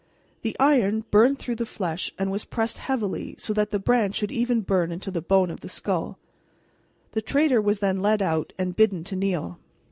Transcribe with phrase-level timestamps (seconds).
[0.41, 4.31] The iron burned through the flesh and was pressed heavily so that the brand should
[4.31, 6.17] even burn into the bone of the skull.
[7.11, 9.59] The traitor was then led out and bidden to kneel.